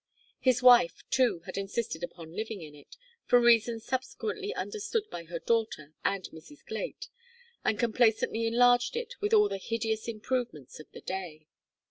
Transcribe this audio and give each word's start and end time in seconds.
His 0.39 0.63
wife, 0.63 1.03
too, 1.11 1.41
had 1.41 1.59
insisted 1.59 2.03
upon 2.03 2.35
living 2.35 2.59
in 2.63 2.73
it, 2.73 2.97
for 3.27 3.39
reasons 3.39 3.85
subsequently 3.85 4.51
understood 4.55 5.03
by 5.11 5.25
her 5.25 5.37
daughter 5.37 5.93
and 6.03 6.23
Mrs. 6.31 6.65
Glait, 6.65 7.07
and 7.63 7.77
complacently 7.77 8.47
enlarged 8.47 8.95
it 8.95 9.13
with 9.21 9.31
all 9.31 9.47
the 9.47 9.57
hideous 9.59 10.07
improvements 10.07 10.79
of 10.79 10.91
the 10.91 11.01
day. 11.01 11.45